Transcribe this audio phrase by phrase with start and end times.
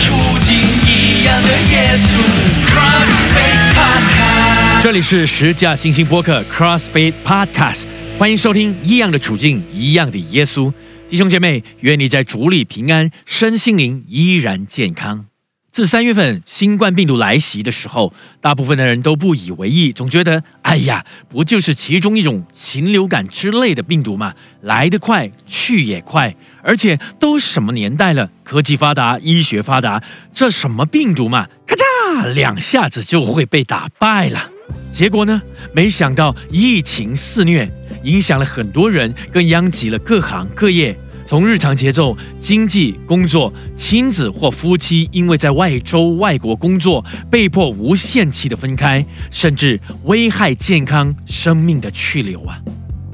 [0.00, 0.14] 处
[0.46, 0.56] 境，
[0.86, 2.18] 一样的耶稣。
[2.66, 7.84] cross fade 这里是十架星星播客 CrossFit Podcast，
[8.18, 10.68] 欢迎收听《一样的处境，一样的耶稣》。
[11.08, 15.26] 弟兄姐妹，愿你在主里平安，身心灵依然健康。
[15.70, 30.02] 自三月份新冠病毒来袭的时候，大部分的人都不以为意，总觉得哎呀，不就是其中一种禽流感之类的病毒嘛，来得快，去也快，而且都什么年代了，科技发达，医学发达，
[30.32, 34.50] 这什么病毒嘛，咔嚓两下子就会被打败了。
[34.90, 35.42] 结果呢，
[35.74, 37.70] 没想到疫情肆虐，
[38.04, 40.96] 影响了很多人，更殃及了各行各业。
[41.24, 52.60] 从日常节奏、经济、工作、亲子或夫妻，因为在外州、外国工作，被迫无限期的分开，甚至危害健康、生命的去留啊！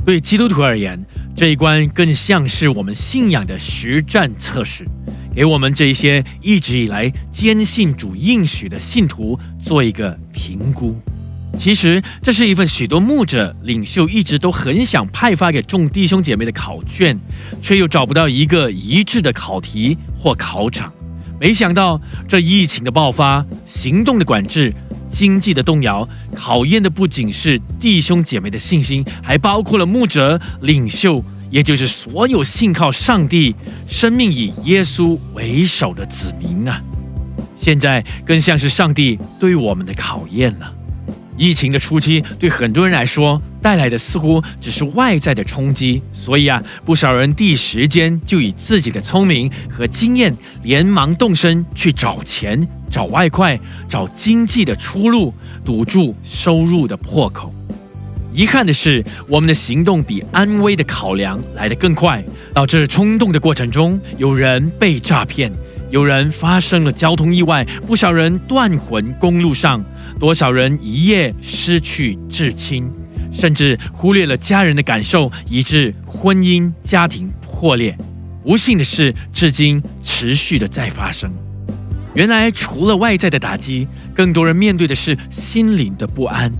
[0.07, 0.99] 对基督徒而言，
[1.39, 4.85] 这一关更像是我们信仰的实战测试，
[5.33, 11.01] 给我们这一些一直以来坚信主应许的信徒做一个评估。
[11.57, 17.17] 其实，这是一份许多牧者领袖一直都很想派发给众弟兄姐妹的考卷，
[17.63, 20.93] 却又找不到一个一致的考题或考场。
[21.41, 24.75] 没想到，这疫情的爆发、行动的管制、
[25.11, 33.55] 经济的动摇，考验的不仅是弟兄姐妹的信心，还包括了牧者领袖，也就是所有信靠上帝、
[33.87, 36.83] 生命以耶稣为首的子民啊！
[37.57, 40.75] 现在更像是上帝对我们的考验了。
[41.39, 55.33] 疫情的初期，对很多人来说带来的似乎只是外在的冲击，所以啊，不少人第一时间就以自己的聪明和经验，连忙动身去找钱、找外快、找经济的出路，
[55.65, 57.55] 堵住收入的破口。
[58.35, 62.23] 遗憾的是，我们的行动比安危的考量来得更快，
[62.53, 65.51] 导致冲动的过程中，有人被诈骗，
[65.91, 69.85] 有人发生了交通意外，不少人断魂公路上。
[70.19, 72.91] 多少人一夜失去至亲，
[73.31, 77.97] 甚至忽略了家人的感受，以致婚姻家庭破裂。
[78.43, 81.31] 不幸的是，至今持续的在发生。
[82.15, 86.51] 原来，除了外在的打击，更多人面对的是心灵的不安。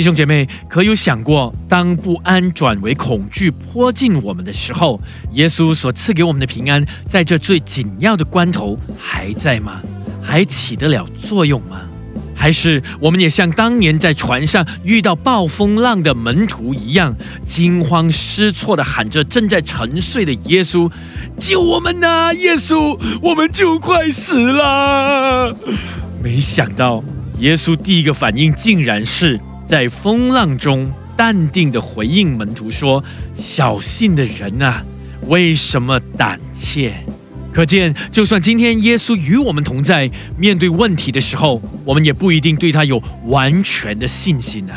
[0.00, 4.98] 弟兄姐妹，可有想过，当不安转为恐惧迫近我们的时候，
[5.32, 9.78] 耶稣所赐给我们的平安，在这最紧要的关头还在吗？
[10.22, 11.82] 还起得了作用吗？
[12.34, 20.90] 还是我们也像当年在船上遇到暴风浪的门徒一样，惊慌失措地喊着正在沉睡的耶稣
[21.36, 25.54] ：“救我们呐，耶稣，我们就快死了！”
[26.24, 27.04] 没想到，
[27.40, 29.38] 耶稣第一个反应竟然是
[29.70, 33.04] 在风浪中淡定地回应门徒说
[33.38, 34.84] ：“小信的人啊，
[35.28, 36.92] 为什么胆怯？”
[37.54, 44.74] 可见，就算今天耶稣与我们同在，面对问题的时候，我们也不一定对他有完全的信心啊。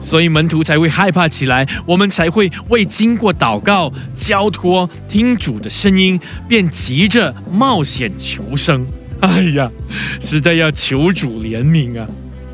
[0.00, 6.18] 所以门徒才会害怕起来，我们才会未经过祷告、交托、听主的声音，
[6.48, 8.86] 便急着冒险求生。
[9.20, 9.70] 哎呀，
[10.18, 12.08] 实在要求主怜悯啊！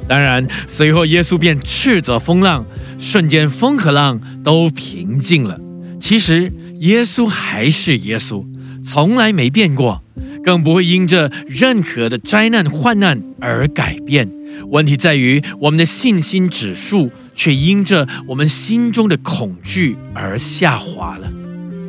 [0.09, 2.65] 当然，随后耶稣便斥责风浪，
[2.99, 5.61] 瞬间风和浪都平静了。
[6.01, 8.45] 其实，耶稣还是耶稣。
[8.85, 10.03] 从来没变过，
[10.45, 14.31] 更不会因着任何的灾难患难而改变。
[14.69, 21.29] 问题在于，我们的信心指数却因着我们心中的恐惧而下滑了。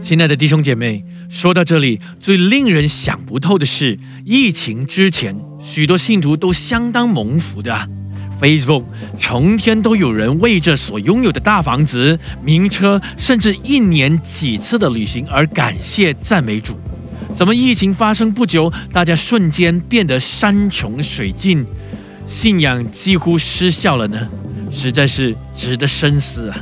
[0.01, 7.87] 亲爱的弟兄姐妹，说到这里，最令人想不透的是，疫情之前，许多信徒都相当蒙福的。
[8.39, 8.83] Facebook
[9.17, 16.77] 成天都有人为着所拥有的大房子、名车，甚至一年几次的旅行而感谢赞美主。
[17.33, 21.65] 怎么疫情发生不久，大家瞬间变得山穷水尽，
[22.25, 24.27] 信仰几乎失效了呢？
[24.71, 26.57] 实在是值得深思啊！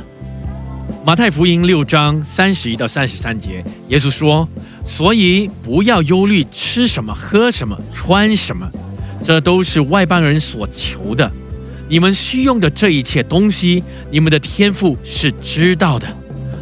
[1.04, 4.48] 马太福音六章三十一到三十三节，耶稣说
[4.84, 8.68] ：“所以不要忧虑吃什么、喝什么、穿什么，
[9.22, 11.30] 这都是外邦人所求的。
[11.88, 16.06] 你们需用的这一切东西，你们的天赋是知道的。”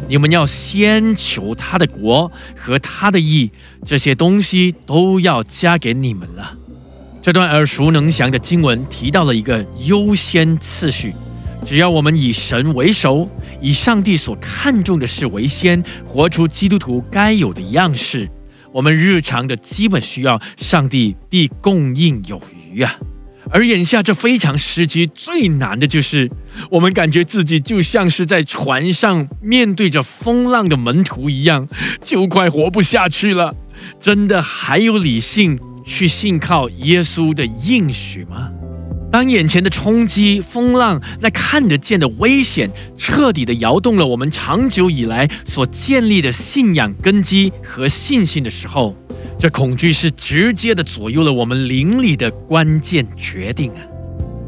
[0.07, 3.49] 你们要先求他的国和他的义，
[3.83, 6.55] 这些东西都要加给你们了。
[7.23, 11.11] 这段耳熟能详的经文提到了一个优先次序：
[11.65, 13.27] 只要我们以神为首，
[13.59, 18.29] 以上帝所看重的事为先，活出基督徒该有的样式，
[18.71, 22.39] 我们日常的基本需要，上帝必供应有
[22.71, 22.95] 余啊。
[23.51, 26.29] 而眼下这非常时期最难的就是，
[26.69, 31.67] 我们感觉自己就像是在船上面对着风浪的门徒一样，
[32.03, 33.55] 就快活不下去了。
[33.99, 38.49] 真的还有理性去信靠耶稣的应许吗？
[39.11, 48.93] 当眼前的冲击、风浪、那看得见的危险，彻底的摇动了我们长久以来所建立的信仰根基和信心的时候，
[49.37, 53.81] 这恐惧是直接的左右了我们灵里的关键决定啊！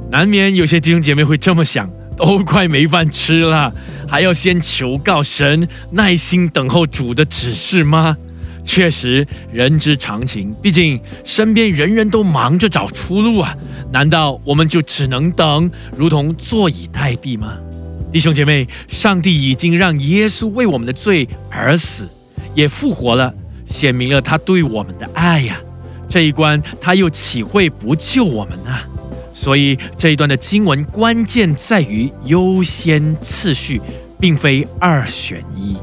[0.10, 3.74] 难免有些弟兄姐妹会这么想：都快没饭吃了，
[4.08, 8.16] 还要先求告神，耐心等候主的指示吗？
[8.64, 10.54] 确实，人之常情。
[10.62, 13.56] 毕竟身边人人都忙着找出路啊，
[13.92, 17.58] 难道我们就只能等，如同坐以待毙吗？
[18.12, 22.08] 弟兄姐妹，上帝已经让耶稣为我们的罪而死，
[22.56, 23.34] 也复活了，
[23.68, 25.58] 显明了他对我们的爱呀。
[26.10, 28.76] 这一关，他又岂会不救我们呢？
[29.34, 33.80] 所以这一段的经文关键在于优先次序，
[34.20, 35.76] 并非二选一。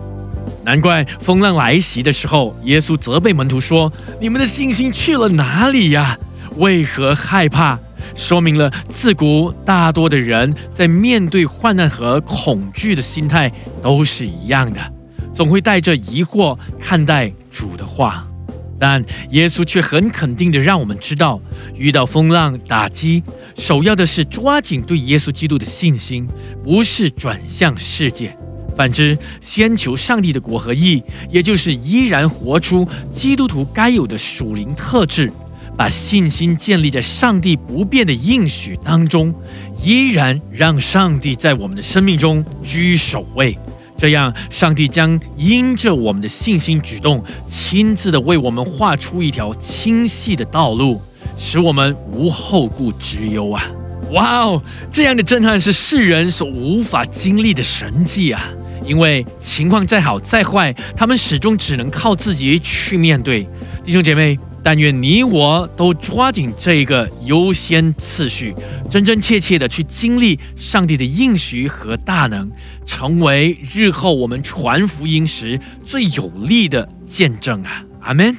[0.65, 6.19] 难怪风浪来袭的时候，耶稣责备门徒说：“你们的信心去了哪里呀？
[6.57, 7.79] 为何害怕？”
[8.17, 13.53] 说明了自古大多的人在面对患难和恐惧的心态
[13.83, 14.81] 都是一样的，
[15.35, 18.27] 总会带着疑惑看待主的话。
[18.77, 21.41] 但耶稣却很肯定的让我们知道，
[21.77, 23.23] 遇到风浪打击，
[23.57, 26.27] 首要的是抓紧对耶稣基督的信心，
[26.63, 28.37] 不是转向世界。
[28.77, 35.33] 反之，先求上帝的国和义，也就是依然活出基督徒该有的属灵特质，
[35.77, 39.33] 把信心建立在上帝不变的应许当中，
[39.81, 43.57] 依然让上帝在我们的生命中居首位。
[43.97, 51.01] 这样，上帝将因着我们的信心举动，亲自的为我们画出一条清晰的道路，
[51.39, 53.65] 使我们无后顾之忧啊！
[54.11, 54.63] 哇哦，
[54.93, 58.45] 这样的震撼是世人所无法经历的神迹啊！
[58.85, 63.49] 因为情况再好再坏，他们始终只能靠自己去面对。
[63.83, 68.55] 弟兄姐妹，但愿你我都抓紧这一个优先次序，
[68.89, 72.51] 真真切切的去经历上帝的应许和大能，
[72.87, 77.85] 成为日后我们传福音时最有力的见证啊！
[78.01, 78.35] 阿门。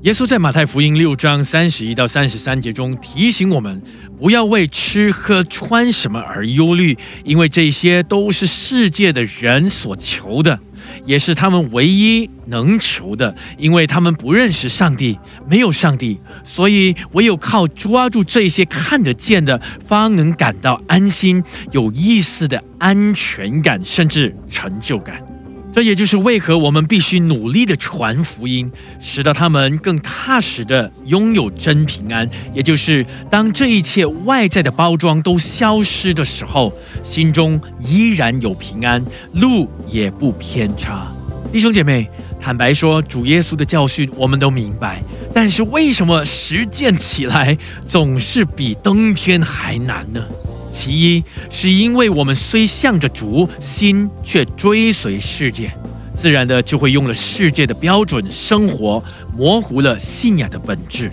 [0.00, 3.82] 耶稣在马太福音六章三十一到三十三节中提醒我们，
[4.18, 10.58] 不要为吃喝穿什么而忧虑，因为这些都是世界的人所求的，
[11.04, 13.34] 也是他们唯一能求的。
[13.56, 15.18] 因为他们不认识上帝，
[15.48, 21.42] 没有上帝，所以唯有靠抓住这些看得见的，方能感到安心、
[21.72, 25.29] 有意思的安全感，甚至成就感。
[25.72, 32.28] 这也就是为何我们必须努力的传福音，使得他们更踏实的拥有真平安。
[32.52, 36.72] 也就是当这一切外在的包装都消失的时候，
[37.02, 41.06] 心中依然有平安，路也不偏差。
[41.52, 42.08] 弟兄姐妹，
[42.40, 45.02] 坦白说，主耶稣的教训我们都明白，
[45.32, 47.56] 但是为什么实践起来
[47.86, 50.24] 总是比登天还难呢？
[50.72, 55.72] 其一是因为我们虽向着主，心却追随世界，
[56.14, 59.02] 自然的就会用了世界的标准生活，
[59.36, 61.10] 模糊了信仰的本质。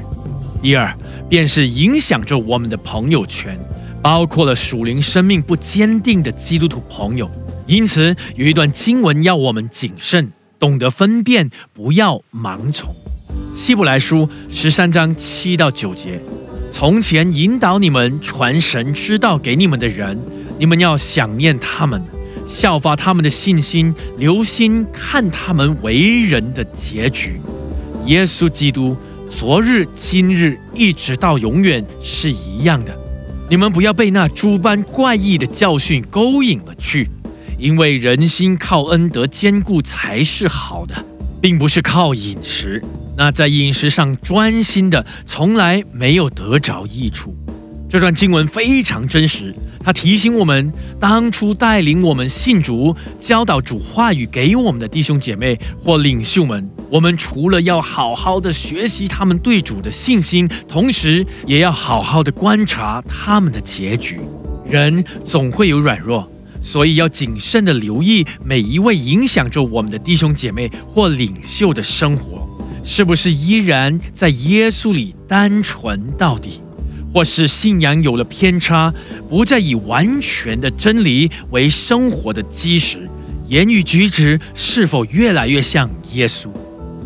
[0.62, 0.96] 第二，
[1.30, 3.58] 便是影响着我们的朋友圈，
[4.02, 7.30] 包括了属灵生命不坚定的基督徒朋友。
[7.68, 12.94] 因此，有一段经文要我们谨慎，懂得分辨，不要盲从。
[13.54, 16.20] 希伯来书十三章七到九节。
[16.80, 20.16] 从前引导你们传神之道给你们的人，
[20.60, 22.00] 你们要想念他们，
[22.46, 27.42] 效法他们的信心，留心看他们为人的结局。
[28.06, 28.96] 耶稣基督
[29.28, 32.96] 昨日、今日一直到永远是一样的。
[33.50, 37.10] 你们不要被那诸般怪异的教训勾引了去，
[37.58, 40.94] 因为人心靠恩德坚固才是好的，
[41.42, 42.84] 并不是靠饮食。
[43.18, 47.36] 那在饮食上专心的，从来没有得着益处。
[47.90, 64.20] 这段经文非常真实，它提醒我们，当初带领我们信主、教导主话语给我们的弟兄姐妹或领袖们，我们除了要好好的学习他们对主的信心，同时也要好好的观察他们的结局。
[64.70, 72.37] 人总会有软弱，所以要谨慎的留意每一位影响着我们的弟兄姐妹或领袖的生活。
[72.90, 76.62] 是不是依然在耶稣里单纯到底，
[77.14, 78.94] 或是信仰有了偏差，
[79.30, 83.06] 不再以完全的真理为生活的基石？
[83.50, 86.48] 言语举止是否越来越像耶稣，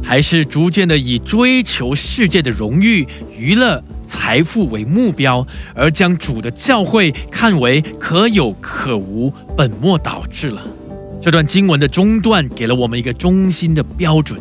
[0.03, 10.61] 还是逐渐的以追求世界的荣誉、娱乐、财富为目标，而将主的教诲看为可有可无、本末倒置了？
[11.19, 14.39] 这段经文的中段给了我们一个中心的标准。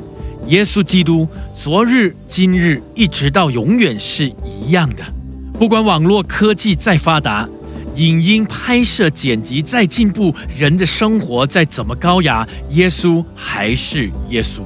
[0.50, 5.04] 耶稣基督昨日、今日一直到永远是一样的。
[5.52, 7.48] 不管网络科技再发达，
[7.94, 14.62] 影音拍摄剪辑再进步，人的生活再怎么高雅，耶稣还是耶稣，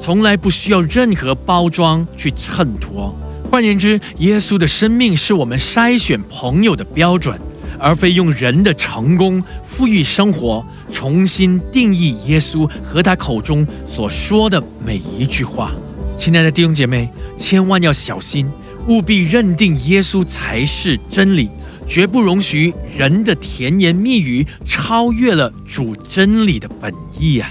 [0.00, 3.16] 从来不需要任何包装去衬托。
[3.48, 7.38] 换言之，耶稣的生命是我们筛选朋友的标准，
[7.78, 15.72] 而非用人的成功、富裕生活重新定义耶稣和他口中所说的每一句话。
[16.16, 18.50] 亲爱的弟兄姐妹，千万要小心，
[18.88, 21.48] 务必认定耶稣才是真理。
[21.86, 27.50] 绝不容许人的甜言蜜语超越了主真理的本意啊！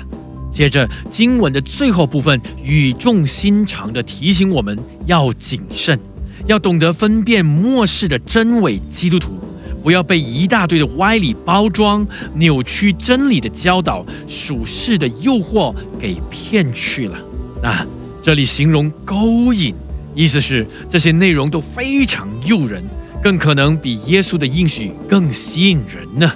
[0.51, 5.99] 接着经文的最后部分，语重心长地提醒我们要谨慎，
[6.45, 9.39] 要懂得分辨末世的真伪基督徒，
[9.87, 17.17] 不要被一大堆的歪理包装、扭曲真理的教导、属世的诱惑给骗去了。
[17.63, 17.87] 那
[18.21, 19.73] 这里形容勾引，
[20.13, 22.83] 意思是这些内容都非常诱人。
[23.23, 26.29] 更可能比耶稣的应许更吸引人呢。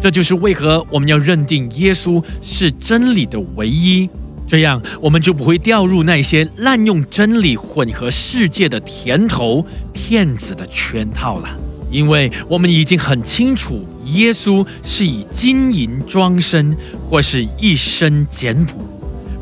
[0.00, 4.08] 这就是为何我们要认定耶稣是真理的唯一，
[4.48, 11.50] 这样我们就不会掉入那些滥用真理、混合世界的甜头、骗子的圈套了。
[11.90, 16.76] 因为我们已经很清楚，耶稣是以金银装身，
[17.08, 18.78] 或是一身简朴，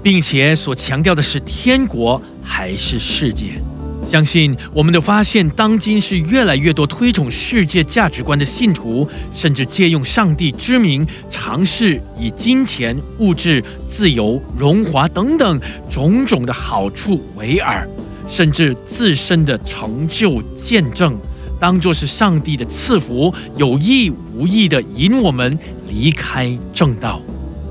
[0.03, 3.61] 并且所强调的是天国还是世界。
[4.07, 15.59] 相信我们的发现，当今是越来越多推崇世界价值观的信徒，甚至借用上帝之名，尝试以金钱、物质、自由、荣华等等
[15.91, 17.83] 种种的好处为饵，
[18.29, 21.19] 甚至自身的成就见证，
[21.65, 27.19] 当作是上帝的赐福，有意无意的引我们离开正道。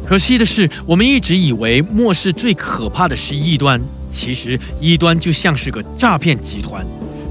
[0.04, 3.80] 可惜的是，我们一直以为末世最可怕的是异端。
[4.12, 6.84] 其实异端就像是个诈骗集团，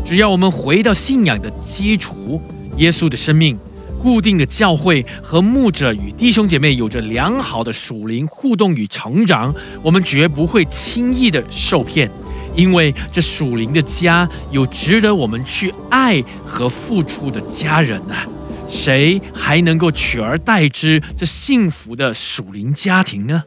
[0.05, 2.41] 只要我们回到信仰的基础，
[2.77, 3.59] 耶稣的生命、
[4.01, 9.53] 固定的教会和牧者与弟兄姐妹有着良好的属灵互动与成长，
[9.83, 12.09] 我们绝不会轻易的受骗，
[12.55, 18.27] 因为这属灵的家有值得我们去爱和付出的家人啊！
[18.69, 23.45] 谁还能够取而代之这幸福的属灵家庭呢？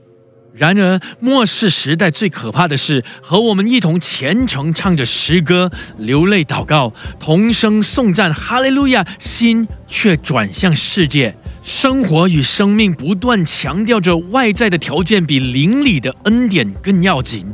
[0.54, 17.46] 然而，末世时代最可怕的是，和我们一同虔诚唱着诗歌、流泪祷告、同声颂赞哈利路亚，心却转向世界，生活与生命不断强调着外在的条件比灵里的恩典更要紧。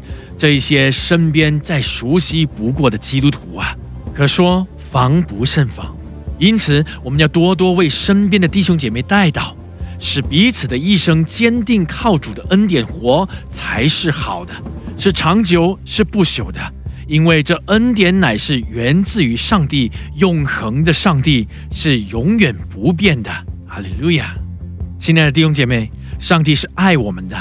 [0.42, 3.78] 这一些身边再熟悉不过的基督徒啊，
[4.12, 5.96] 可说防不胜防。
[6.40, 9.54] 因此，我们要多多为身边的弟兄姐妹带祷。
[10.00, 14.52] 使彼此的一生坚定靠主的恩典活才是好的，
[14.98, 16.60] 是长久，是不朽的。
[17.06, 23.30] 因为这恩典乃是源自于上帝永恒的上帝，是永远不变的。
[23.68, 24.36] 哈利路亚！
[24.98, 27.38] 亲爱的弟兄姐妹，上帝是爱我们的，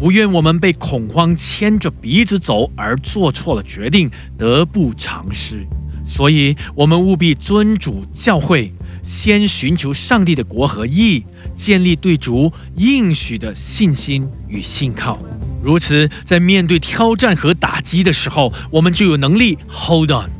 [0.00, 5.66] 不愿我们被恐慌牵着鼻子走而做错了决定，得不偿失。
[6.02, 8.72] 所以，我们务必尊主教会。
[9.02, 11.24] 先寻求上帝的国和义，
[11.56, 15.18] 建立对主应许的信心与信靠。
[15.62, 20.30] 如此，在面对挑战和打击的时候，我们就有能力 hold on，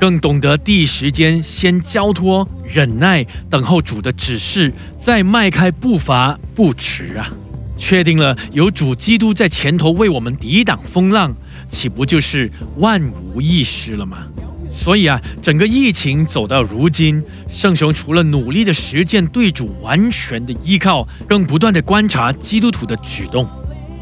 [0.00, 7.30] 更懂得第一时间先交托、忍耐，等候主的指示，再迈开步伐，不迟啊！
[7.80, 11.34] 确定了有主基督在前头为我们抵挡风浪，
[11.70, 13.02] 岂不就是万
[13.34, 14.18] 无一失了吗？
[14.70, 23.48] 所以啊，整个疫情走到如今，圣雄除了努力的实践对主完全的依靠，更不断的观察基督徒的举动。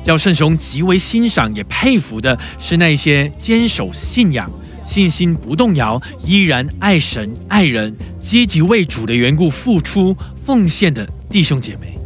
[0.05, 4.51] 叫圣雄极为欣赏也佩服的是那些坚守信仰、
[4.85, 11.98] 信心不动摇、依然爱神爱人、积极为主的缘故付出奉献的弟兄姐妹。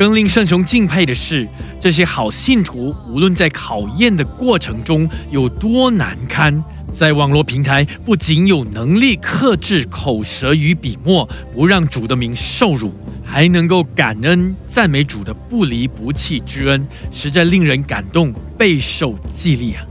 [0.00, 1.46] 更令圣雄敬佩的是，
[1.78, 6.64] 这些好信徒无论在考验的过程中有多难堪。
[6.90, 19.84] 在网络平台，不仅有能力克制口舌与笔墨，不让主的名受辱，还能够感恩赞美主的不离不弃之恩，实在令人感动，备受激励啊！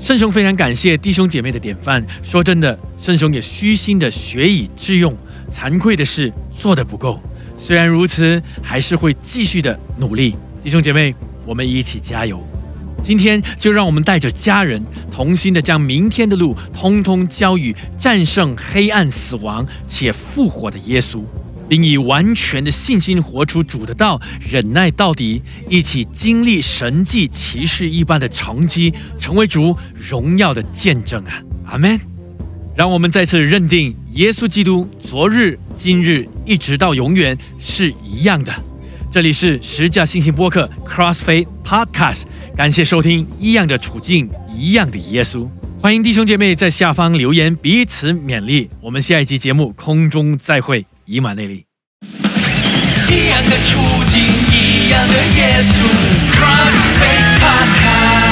[0.00, 2.04] 圣雄非常感谢弟兄姐妹的典范。
[2.20, 5.16] 说真的，圣雄也虚心的学以致用。
[5.52, 7.20] 惭愧的是做的不够，
[7.64, 10.34] 虽然如此，还是会继续的努力。
[10.64, 11.14] 弟兄姐妹，
[11.46, 12.44] 我们一起加油！
[13.04, 21.22] 今天就让我们带着家人同心的将明天的路通通交予战胜黑暗死亡且复活的耶稣，
[21.68, 31.40] 并以完全的信心活出主的道，忍耐到底，一起经历神迹奇事一般的成绩，成为主荣耀的见证啊！
[31.66, 31.96] 阿门。
[32.74, 38.52] 让我们再次认定，耶稣基督昨日、今日一直到永远是一样的。
[39.10, 42.22] 这里是十架信心播客 CrossFit Podcast，
[42.56, 45.40] 感谢收听《一样的处境，一样的耶稣》。
[45.80, 48.70] 欢迎弟兄姐妹在下方留言，彼此勉励。
[48.80, 50.86] 我们下一集节目空中再会。
[51.04, 51.64] 以马内利。
[53.08, 53.78] 一样的处
[54.10, 55.72] 境，一样的耶稣
[56.32, 58.31] CrossFit Podcast。